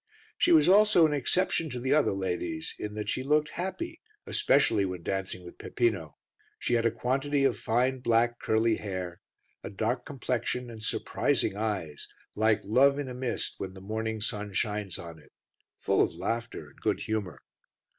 She 0.35 0.51
was 0.51 0.67
also 0.67 1.05
an 1.05 1.13
exception 1.13 1.69
to 1.69 1.79
the 1.79 1.93
other 1.93 2.13
ladies 2.13 2.73
in 2.79 2.95
that 2.95 3.07
she 3.07 3.21
looked 3.21 3.49
happy, 3.49 4.01
especially 4.25 4.83
when 4.83 5.03
dancing 5.03 5.45
with 5.45 5.59
Peppino. 5.59 6.17
She 6.57 6.73
had 6.73 6.87
a 6.87 6.89
quantity 6.91 7.43
of 7.43 7.55
fine, 7.59 7.99
black, 7.99 8.39
curly 8.39 8.77
hair, 8.77 9.21
a 9.63 9.69
dark 9.69 10.03
complexion 10.03 10.71
and 10.71 10.81
surprising 10.81 11.55
eyes, 11.55 12.07
like 12.33 12.61
Love 12.63 12.97
in 12.97 13.07
a 13.09 13.13
mist 13.13 13.59
when 13.59 13.75
the 13.75 13.79
morning 13.79 14.21
sun 14.21 14.53
shines 14.53 14.97
on 14.97 15.19
it, 15.19 15.31
full 15.77 16.01
of 16.01 16.13
laughter 16.15 16.69
and 16.71 16.81
good 16.81 17.01
humour. 17.01 17.43